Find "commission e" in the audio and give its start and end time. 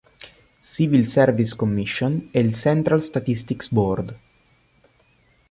1.55-2.39